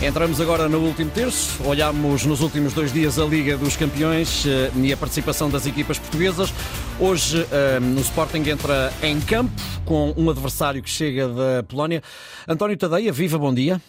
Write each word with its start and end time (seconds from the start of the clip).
Entramos 0.00 0.40
agora 0.40 0.68
no 0.68 0.78
último 0.78 1.10
terço, 1.10 1.60
olhamos 1.64 2.24
nos 2.24 2.40
últimos 2.40 2.72
dois 2.72 2.92
dias 2.92 3.18
a 3.18 3.24
Liga 3.24 3.56
dos 3.56 3.76
Campeões 3.76 4.46
eh, 4.46 4.70
e 4.76 4.92
a 4.92 4.96
participação 4.96 5.50
das 5.50 5.66
equipas 5.66 5.98
portuguesas. 5.98 6.54
Hoje 7.00 7.44
eh, 7.50 7.80
no 7.80 8.00
Sporting 8.00 8.48
entra 8.48 8.92
em 9.02 9.20
campo 9.20 9.50
com 9.84 10.14
um 10.16 10.30
adversário 10.30 10.80
que 10.80 10.88
chega 10.88 11.26
da 11.26 11.64
Polónia. 11.64 12.00
António 12.46 12.76
Tadeia, 12.76 13.10
viva, 13.10 13.36
bom 13.38 13.52
dia. 13.52 13.80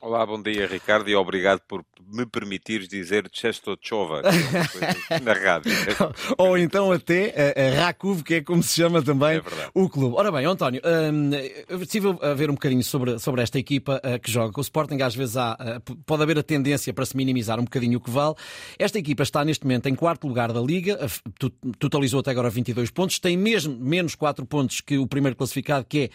Olá, 0.00 0.24
bom 0.24 0.40
dia 0.40 0.64
Ricardo 0.68 1.10
e 1.10 1.16
obrigado 1.16 1.60
por 1.66 1.84
me 2.06 2.24
permitires 2.24 2.86
dizer 2.88 3.28
Chestotchova 3.32 4.22
é 5.10 5.18
na 5.20 5.32
rádio. 5.32 5.72
Ou 6.38 6.56
então 6.56 6.92
até 6.92 7.52
a 7.56 7.84
Rakuv, 7.84 8.22
que 8.22 8.34
é 8.34 8.40
como 8.40 8.62
se 8.62 8.76
chama 8.76 9.02
também 9.02 9.38
é 9.38 9.42
o 9.74 9.88
clube. 9.88 10.14
Ora 10.16 10.30
bem, 10.30 10.46
António, 10.46 10.80
hum, 10.84 11.30
eu 11.68 11.82
estive 11.82 12.16
a 12.22 12.32
ver 12.32 12.48
um 12.48 12.54
bocadinho 12.54 12.84
sobre, 12.84 13.18
sobre 13.18 13.42
esta 13.42 13.58
equipa 13.58 14.00
uh, 14.04 14.20
que 14.20 14.30
joga 14.30 14.52
com 14.52 14.60
o 14.60 14.62
Sporting. 14.62 15.02
Às 15.02 15.16
vezes 15.16 15.36
há, 15.36 15.54
uh, 15.54 15.96
pode 16.06 16.22
haver 16.22 16.38
a 16.38 16.44
tendência 16.44 16.94
para 16.94 17.04
se 17.04 17.16
minimizar 17.16 17.58
um 17.58 17.64
bocadinho 17.64 17.98
o 17.98 18.00
que 18.00 18.10
vale. 18.10 18.36
Esta 18.78 19.00
equipa 19.00 19.24
está 19.24 19.44
neste 19.44 19.64
momento 19.64 19.88
em 19.88 19.96
quarto 19.96 20.28
lugar 20.28 20.52
da 20.52 20.60
Liga, 20.60 20.96
uh, 21.04 21.50
totalizou 21.78 22.20
até 22.20 22.30
agora 22.30 22.48
22 22.48 22.90
pontos, 22.90 23.18
tem 23.18 23.36
mesmo 23.36 23.76
menos 23.76 24.14
4 24.14 24.46
pontos 24.46 24.80
que 24.80 24.96
o 24.96 25.08
primeiro 25.08 25.36
classificado, 25.36 25.84
que 25.84 26.04
é 26.04 26.10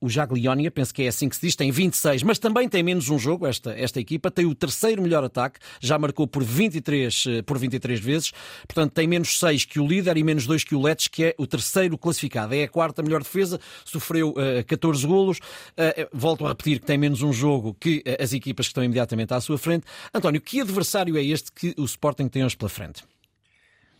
o 0.00 0.08
Jaglionia, 0.08 0.70
penso 0.70 0.94
que 0.94 1.02
é 1.02 1.08
assim 1.08 1.28
que 1.28 1.36
se 1.36 1.42
diz, 1.42 1.54
tem 1.54 1.70
26, 1.70 2.22
mas 2.22 2.38
também 2.38 2.68
tem 2.68 2.82
menos 2.82 3.10
um 3.10 3.18
jogo, 3.18 3.46
esta, 3.46 3.72
esta 3.72 4.00
equipa, 4.00 4.30
tem 4.30 4.46
o 4.46 4.54
terceiro 4.54 5.02
melhor 5.02 5.22
ataque, 5.22 5.60
já 5.78 5.98
marcou 5.98 6.26
por 6.26 6.42
23, 6.42 7.24
eh, 7.26 7.42
por 7.42 7.58
23 7.58 8.00
vezes, 8.00 8.32
portanto 8.66 8.92
tem 8.92 9.06
menos 9.06 9.38
6 9.38 9.66
que 9.66 9.78
o 9.78 9.86
líder 9.86 10.16
e 10.16 10.24
menos 10.24 10.46
2 10.46 10.64
que 10.64 10.74
o 10.74 10.80
Letes, 10.80 11.08
que 11.08 11.24
é 11.24 11.34
o 11.36 11.46
terceiro 11.46 11.98
classificado. 11.98 12.54
É 12.54 12.64
a 12.64 12.68
quarta 12.68 13.02
melhor 13.02 13.22
defesa, 13.22 13.60
sofreu 13.84 14.30
uh, 14.30 14.64
14 14.66 15.06
golos, 15.06 15.38
uh, 15.38 16.08
volto 16.12 16.46
a 16.46 16.48
repetir 16.48 16.80
que 16.80 16.86
tem 16.86 16.96
menos 16.96 17.22
um 17.22 17.32
jogo 17.32 17.74
que 17.78 17.98
uh, 18.06 18.22
as 18.22 18.32
equipas 18.32 18.66
que 18.66 18.70
estão 18.70 18.82
imediatamente 18.82 19.34
à 19.34 19.40
sua 19.40 19.58
frente. 19.58 19.84
António, 20.14 20.40
que 20.40 20.60
adversário 20.60 21.18
é 21.18 21.22
este 21.22 21.52
que 21.52 21.74
o 21.76 21.84
Sporting 21.84 22.28
tem 22.28 22.44
hoje 22.44 22.56
pela 22.56 22.70
frente? 22.70 23.04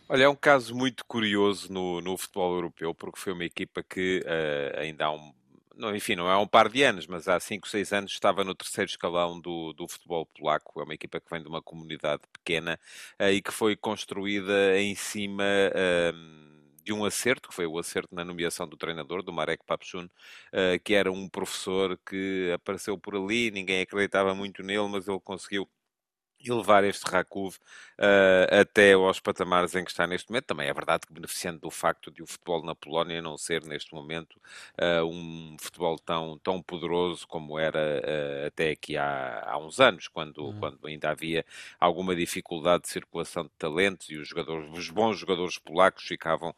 Olha, 0.09 0.23
é 0.23 0.29
um 0.29 0.35
caso 0.35 0.75
muito 0.75 1.05
curioso 1.05 1.71
no, 1.71 2.01
no 2.01 2.17
futebol 2.17 2.55
europeu, 2.55 2.93
porque 2.93 3.19
foi 3.19 3.31
uma 3.31 3.45
equipa 3.45 3.81
que 3.81 4.21
ainda 4.77 5.05
há 5.05 5.11
um 5.11 5.31
enfim, 5.95 6.15
não 6.15 6.29
é 6.29 6.37
um 6.37 6.47
par 6.47 6.69
de 6.69 6.83
anos, 6.83 7.07
mas 7.07 7.27
há 7.27 7.39
5, 7.39 7.67
6 7.67 7.93
anos 7.93 8.11
estava 8.11 8.43
no 8.43 8.53
terceiro 8.53 8.89
escalão 8.89 9.39
do, 9.39 9.73
do 9.73 9.87
futebol 9.87 10.25
polaco. 10.25 10.79
É 10.79 10.83
uma 10.83 10.93
equipa 10.93 11.19
que 11.19 11.29
vem 11.29 11.41
de 11.41 11.47
uma 11.47 11.61
comunidade 11.61 12.21
pequena 12.31 12.79
uh, 13.19 13.29
e 13.29 13.41
que 13.41 13.51
foi 13.51 13.75
construída 13.75 14.79
em 14.79 14.95
cima. 14.95 15.43
Uh, 15.43 16.51
de 16.83 16.91
um 16.91 17.05
acerto, 17.05 17.49
que 17.49 17.55
foi 17.55 17.67
o 17.67 17.77
acerto 17.77 18.13
na 18.13 18.25
nomeação 18.25 18.67
do 18.67 18.75
treinador, 18.75 19.21
do 19.21 19.31
Marek 19.31 19.63
Papchun, 19.65 20.05
uh, 20.05 20.79
que 20.83 20.93
era 20.93 21.11
um 21.11 21.29
professor 21.29 21.97
que 22.09 22.51
apareceu 22.53 22.97
por 22.97 23.15
ali, 23.15 23.51
ninguém 23.51 23.81
acreditava 23.81 24.33
muito 24.33 24.63
nele, 24.63 24.87
mas 24.89 25.07
ele 25.07 25.19
conseguiu 25.19 25.69
e 26.43 26.51
levar 26.51 26.83
este 26.83 27.03
Rakov 27.09 27.55
uh, 28.01 28.59
até 28.61 28.93
aos 28.93 29.19
patamares 29.19 29.75
em 29.75 29.83
que 29.83 29.91
está 29.91 30.07
neste 30.07 30.29
momento. 30.29 30.45
Também 30.45 30.67
é 30.67 30.73
verdade 30.73 31.05
que 31.05 31.13
beneficiando 31.13 31.59
do 31.59 31.69
facto 31.69 32.11
de 32.11 32.23
o 32.23 32.25
futebol 32.25 32.63
na 32.63 32.73
Polónia 32.73 33.21
não 33.21 33.37
ser 33.37 33.63
neste 33.63 33.93
momento 33.93 34.35
uh, 34.79 35.05
um 35.05 35.55
futebol 35.59 35.97
tão, 35.99 36.39
tão 36.39 36.61
poderoso 36.61 37.27
como 37.27 37.59
era 37.59 37.79
uh, 37.79 38.47
até 38.47 38.71
aqui 38.71 38.97
há, 38.97 39.43
há 39.47 39.57
uns 39.57 39.79
anos, 39.79 40.07
quando, 40.07 40.39
uhum. 40.39 40.59
quando 40.59 40.87
ainda 40.87 41.09
havia 41.11 41.45
alguma 41.79 42.15
dificuldade 42.15 42.83
de 42.83 42.89
circulação 42.89 43.43
de 43.43 43.51
talentos 43.57 44.09
e 44.09 44.17
os, 44.17 44.27
jogadores, 44.27 44.69
os 44.71 44.89
bons 44.89 45.19
jogadores 45.19 45.57
polacos 45.57 46.03
ficavam, 46.03 46.55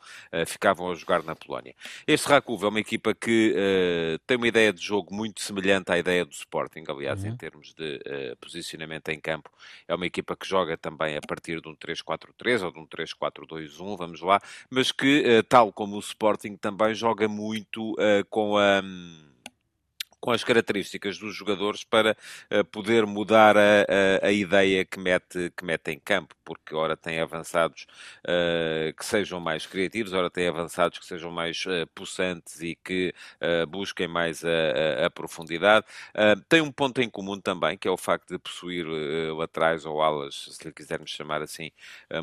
ficavam 0.47 0.91
a 0.91 0.95
jogar 0.95 1.23
na 1.23 1.35
Polónia. 1.35 1.75
Este 2.07 2.27
Rakov 2.27 2.63
é 2.63 2.67
uma 2.67 2.79
equipa 2.79 3.13
que 3.13 3.55
tem 4.25 4.37
uma 4.37 4.47
ideia 4.47 4.71
de 4.71 4.81
jogo 4.81 5.13
muito 5.13 5.41
semelhante 5.41 5.91
à 5.91 5.97
ideia 5.97 6.23
do 6.23 6.31
Sporting, 6.31 6.83
aliás, 6.87 7.23
uhum. 7.23 7.29
em 7.29 7.37
termos 7.37 7.73
de 7.73 7.99
posicionamento 8.39 9.09
em 9.09 9.19
campo 9.19 9.49
é 9.87 9.95
uma 9.95 10.05
equipa 10.05 10.35
que 10.35 10.47
joga 10.47 10.77
também 10.77 11.17
a 11.17 11.21
partir 11.21 11.61
de 11.61 11.67
um 11.67 11.75
3-4-3 11.75 12.63
ou 12.63 12.71
de 12.71 12.79
um 12.79 12.87
3-4-2-1, 12.87 13.97
vamos 13.97 14.21
lá, 14.21 14.39
mas 14.69 14.91
que, 14.91 15.23
eh, 15.25 15.41
tal 15.43 15.71
como 15.71 15.95
o 15.95 15.99
Sporting, 15.99 16.55
também 16.55 16.93
joga 16.93 17.27
muito 17.27 17.93
uh, 17.93 18.25
com 18.29 18.57
a. 18.57 18.81
Um, 18.83 19.32
com 20.23 20.31
as 20.31 20.41
características 20.41 21.17
dos 21.17 21.35
jogadores 21.35 21.83
para 21.83 22.15
uh, 22.49 22.63
poder 22.63 23.05
mudar 23.05 23.57
a, 23.57 23.81
a, 24.21 24.27
a, 24.27 24.31
ideia 24.31 24.85
que 24.85 24.97
mete, 24.97 25.51
que 25.51 25.65
mete 25.65 25.91
em 25.91 25.99
campo, 25.99 26.33
porque 26.45 26.73
ora 26.73 26.95
tem 26.95 27.19
avançados 27.19 27.85
uh, 28.23 28.93
que 28.97 29.05
sejam 29.05 29.41
mais 29.41 29.65
criativos, 29.65 30.13
ora 30.13 30.29
tem 30.29 30.47
avançados 30.47 30.97
que 30.97 31.05
sejam 31.05 31.29
mais 31.29 31.65
uh, 31.65 31.85
possantes 31.93 32.61
e 32.61 32.73
que 32.73 33.13
busquem 33.67 34.07
mais 34.07 34.43
a, 34.45 35.07
a 35.07 35.09
profundidade. 35.09 35.85
tem 36.47 36.61
um 36.61 36.71
ponto 36.71 37.01
em 37.01 37.09
comum 37.09 37.39
também, 37.39 37.77
que 37.77 37.87
é 37.87 37.91
o 37.91 37.97
facto 37.97 38.29
de 38.29 38.39
possuir 38.39 38.85
laterais 39.35 39.85
ou 39.85 40.01
alas, 40.01 40.47
se 40.51 40.65
lhe 40.65 40.71
quisermos 40.71 41.11
chamar 41.11 41.41
assim, 41.41 41.71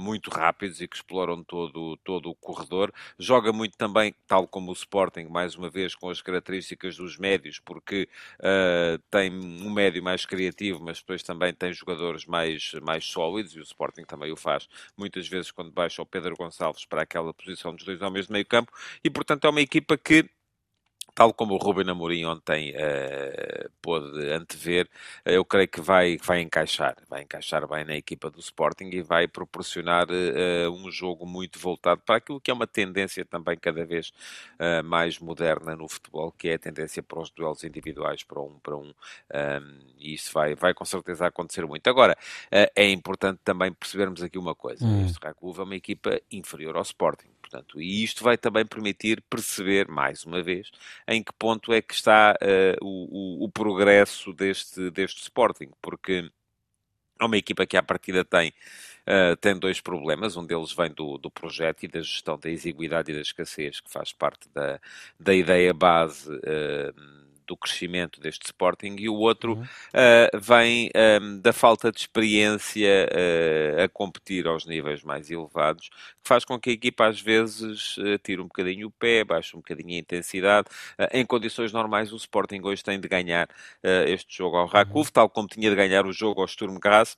muito 0.00 0.30
rápidos 0.30 0.80
e 0.80 0.88
que 0.88 0.96
exploram 0.96 1.44
todo, 1.44 1.96
todo 1.98 2.30
o 2.30 2.34
corredor. 2.34 2.92
Joga 3.18 3.52
muito 3.52 3.76
também, 3.76 4.14
tal 4.26 4.46
como 4.48 4.70
o 4.70 4.74
Sporting, 4.74 5.24
mais 5.24 5.54
uma 5.54 5.68
vez, 5.68 5.94
com 5.94 6.08
as 6.08 6.22
características 6.22 6.96
dos 6.96 7.18
médios, 7.18 7.58
porque 7.58 7.89
uh, 7.96 8.98
tem 9.10 9.30
um 9.32 9.70
médio 9.70 10.02
mais 10.02 10.24
criativo, 10.24 10.82
mas 10.82 10.98
depois 10.98 11.22
também 11.22 11.52
tem 11.52 11.72
jogadores 11.72 12.26
mais, 12.26 12.72
mais 12.82 13.04
sólidos, 13.04 13.54
e 13.54 13.60
o 13.60 13.62
Sporting 13.62 14.04
também 14.04 14.32
o 14.32 14.36
faz 14.36 14.68
muitas 14.96 15.28
vezes 15.28 15.50
quando 15.50 15.70
baixa 15.70 16.02
o 16.02 16.06
Pedro 16.06 16.36
Gonçalves 16.36 16.84
para 16.84 17.02
aquela 17.02 17.32
posição 17.32 17.74
dos 17.74 17.84
dois 17.84 18.00
homens 18.02 18.26
de 18.26 18.32
meio 18.32 18.46
campo, 18.46 18.72
e 19.04 19.10
portanto 19.10 19.46
é 19.46 19.50
uma 19.50 19.60
equipa 19.60 19.96
que 19.96 20.28
tal 21.20 21.34
como 21.34 21.52
o 21.52 21.58
Ruben 21.58 21.90
Amorim 21.90 22.24
ontem 22.24 22.70
uh, 22.70 23.70
pôde 23.82 24.32
antever, 24.32 24.86
uh, 24.86 25.28
eu 25.28 25.44
creio 25.44 25.68
que 25.68 25.78
vai, 25.78 26.16
vai 26.16 26.40
encaixar, 26.40 26.96
vai 27.10 27.24
encaixar 27.24 27.68
bem 27.68 27.84
na 27.84 27.94
equipa 27.94 28.30
do 28.30 28.40
Sporting 28.40 28.88
e 28.90 29.02
vai 29.02 29.28
proporcionar 29.28 30.06
uh, 30.08 30.70
um 30.70 30.90
jogo 30.90 31.26
muito 31.26 31.58
voltado 31.58 32.00
para 32.06 32.16
aquilo 32.16 32.40
que 32.40 32.50
é 32.50 32.54
uma 32.54 32.66
tendência 32.66 33.22
também 33.22 33.58
cada 33.58 33.84
vez 33.84 34.10
mais 34.84 35.18
moderna 35.18 35.74
no 35.76 35.88
futebol, 35.88 36.32
que 36.32 36.48
é 36.48 36.54
a 36.54 36.58
tendência 36.58 37.02
para 37.02 37.20
os 37.20 37.30
duelos 37.30 37.64
individuais 37.64 38.22
para 38.22 38.40
um 38.40 38.58
para 38.62 38.76
um, 38.76 38.88
um 38.88 38.94
ehm, 39.32 39.80
e 39.98 40.14
isso 40.14 40.32
vai, 40.32 40.54
vai 40.54 40.74
com 40.74 40.84
certeza 40.84 41.26
acontecer 41.26 41.66
muito. 41.66 41.86
Agora, 41.88 42.16
é 42.50 42.90
importante 42.90 43.40
também 43.44 43.72
percebermos 43.72 44.22
aqui 44.22 44.38
uma 44.38 44.54
coisa, 44.54 44.84
hum. 44.84 45.04
este 45.04 45.18
Rakuva 45.22 45.62
é 45.62 45.64
uma 45.64 45.76
equipa 45.76 46.20
inferior 46.30 46.76
ao 46.76 46.82
Sporting, 46.82 47.28
portanto, 47.40 47.80
e 47.80 48.04
isto 48.04 48.22
vai 48.22 48.36
também 48.36 48.64
permitir 48.64 49.22
perceber, 49.28 49.88
mais 49.88 50.24
uma 50.24 50.42
vez, 50.42 50.70
em 51.10 51.24
que 51.24 51.32
ponto 51.32 51.72
é 51.72 51.82
que 51.82 51.92
está 51.92 52.36
uh, 52.40 52.84
o, 52.84 53.42
o, 53.42 53.44
o, 53.44 53.48
progresso 53.50 54.32
deste, 54.32 54.90
deste 54.92 55.22
Sporting, 55.22 55.68
porque 55.82 56.30
é 57.20 57.24
uma 57.24 57.36
equipa 57.36 57.66
que 57.66 57.76
à 57.76 57.82
partida 57.82 58.24
tem, 58.24 58.50
uh, 59.08 59.36
tem 59.40 59.58
dois 59.58 59.80
problemas, 59.80 60.36
um 60.36 60.46
deles 60.46 60.72
vem 60.72 60.90
do, 60.92 61.18
do 61.18 61.28
projeto 61.28 61.82
e 61.82 61.88
da 61.88 62.00
gestão 62.00 62.38
da 62.38 62.48
exiguidade 62.48 63.10
e 63.10 63.14
da 63.14 63.20
escassez, 63.20 63.80
que 63.80 63.90
faz 63.90 64.12
parte 64.12 64.48
da, 64.54 64.80
da 65.18 65.34
ideia 65.34 65.74
base 65.74 66.32
uh, 66.32 67.19
do 67.50 67.56
crescimento 67.56 68.20
deste 68.20 68.46
Sporting 68.46 68.94
e 69.00 69.08
o 69.08 69.14
outro 69.14 69.54
uhum. 69.54 69.62
uh, 69.62 70.40
vem 70.40 70.86
um, 70.86 70.90
ehm, 70.94 71.40
da 71.40 71.52
falta 71.52 71.90
de 71.90 71.98
experiência 71.98 73.08
uh, 73.10 73.82
a 73.82 73.88
competir 73.88 74.46
aos 74.46 74.64
níveis 74.64 75.02
mais 75.02 75.32
elevados, 75.32 75.88
que 75.88 76.28
faz 76.28 76.44
com 76.44 76.60
que 76.60 76.70
a 76.70 76.72
equipa 76.72 77.08
às 77.08 77.20
vezes 77.20 77.96
uh, 77.96 78.16
tire 78.22 78.40
um 78.40 78.46
bocadinho 78.46 78.86
o 78.86 78.90
pé, 78.92 79.24
baixe 79.24 79.56
um 79.56 79.58
bocadinho 79.58 79.96
a 79.96 79.98
intensidade. 79.98 80.68
em 81.12 81.26
condições 81.26 81.72
normais, 81.72 82.12
o 82.12 82.16
Sporting 82.16 82.60
hoje 82.62 82.84
tem 82.84 83.00
de 83.00 83.08
ganhar 83.08 83.48
este 84.06 84.36
jogo 84.36 84.56
ao 84.56 84.66
Rakov, 84.66 85.06
uhum. 85.06 85.12
tal 85.12 85.28
como 85.28 85.48
tinha 85.48 85.68
de 85.68 85.74
ganhar 85.74 86.06
o 86.06 86.12
jogo 86.12 86.40
ao 86.40 86.46
Sturm 86.46 86.78
Graz 86.78 87.16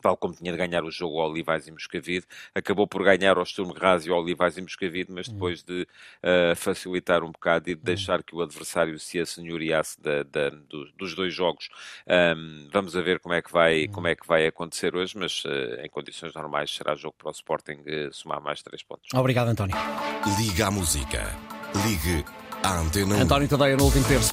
tal 0.00 0.16
como 0.16 0.34
tinha 0.34 0.52
de 0.52 0.58
ganhar 0.58 0.84
o 0.84 0.90
jogo 0.90 1.20
ao 1.20 1.30
Olivais 1.30 1.66
e 1.66 1.70
Moscavide, 1.70 2.26
acabou 2.54 2.86
por 2.86 3.02
ganhar 3.04 3.36
ao 3.36 3.44
Sturm 3.44 3.72
Graz 3.72 4.06
e 4.06 4.10
ao 4.10 4.20
Olivais 4.20 4.56
e 4.56 4.62
Moscavide, 4.62 5.12
mas 5.12 5.28
depois 5.28 5.62
de 5.62 5.82
uh, 5.82 6.56
facilitar 6.56 7.22
um 7.22 7.30
bocado 7.30 7.70
e 7.70 7.74
de 7.74 7.82
deixar 7.82 8.22
que 8.22 8.34
o 8.34 8.42
adversário 8.42 8.98
se 8.98 9.18
assenhoreasse 9.18 10.00
da, 10.00 10.22
da, 10.22 10.50
dos, 10.50 10.92
dos, 10.92 11.14
dois 11.14 11.34
jogos. 11.34 11.68
Um, 12.06 12.68
vamos 12.72 12.96
a 12.96 13.00
ver 13.00 13.20
como 13.20 13.34
é 13.34 13.42
que 13.42 13.52
vai, 13.52 13.88
como 13.88 14.06
é 14.08 14.14
que 14.14 14.26
vai 14.26 14.46
acontecer 14.46 14.94
hoje, 14.94 15.16
mas 15.16 15.44
uh, 15.44 15.80
em 15.82 15.88
condições 15.88 16.34
normais 16.34 16.70
será 16.70 16.94
jogo 16.94 17.14
para 17.18 17.28
o 17.28 17.32
Sporting 17.32 17.78
uh, 17.80 18.12
somar 18.12 18.40
mais 18.40 18.62
três 18.62 18.82
pontos. 18.82 19.08
Obrigado, 19.14 19.48
António. 19.48 19.76
Liga 20.38 20.66
a 20.66 20.70
música. 20.70 21.36
Ligue 21.86 22.24
à 22.62 22.80
antena. 22.80 23.22
António 23.22 23.48
Tadeia 23.48 23.76
no 23.76 23.84
último 23.84 24.04
terço. 24.06 24.26